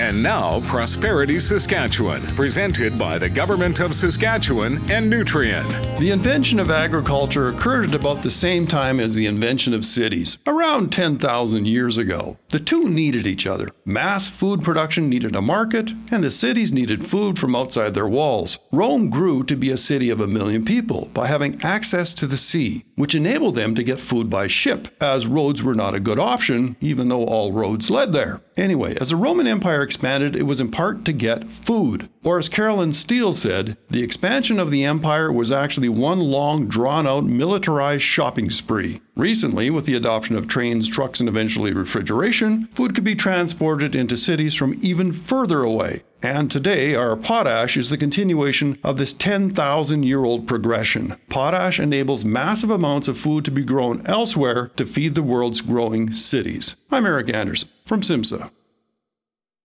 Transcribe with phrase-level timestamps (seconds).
[0.00, 5.68] And now, Prosperity Saskatchewan, presented by the Government of Saskatchewan and Nutrien.
[5.98, 10.38] The invention of agriculture occurred at about the same time as the invention of cities,
[10.46, 12.38] around 10,000 years ago.
[12.50, 13.70] The two needed each other.
[13.84, 18.60] Mass food production needed a market, and the cities needed food from outside their walls.
[18.70, 22.36] Rome grew to be a city of a million people by having access to the
[22.36, 26.20] sea, which enabled them to get food by ship, as roads were not a good
[26.20, 28.40] option, even though all roads led there.
[28.56, 32.10] Anyway, as the Roman Empire expanded, it was in part to get food.
[32.22, 37.06] Or as Carolyn Steel said, the expansion of the empire was actually one long, drawn
[37.06, 39.00] out, militarized shopping spree.
[39.16, 44.18] Recently, with the adoption of trains, trucks, and eventually refrigeration, food could be transported into
[44.18, 46.02] cities from even further away.
[46.22, 51.16] And today, our potash is the continuation of this 10,000 year old progression.
[51.30, 56.12] Potash enables massive amounts of food to be grown elsewhere to feed the world's growing
[56.12, 56.76] cities.
[56.90, 58.50] I'm Eric Anderson from SIMSA.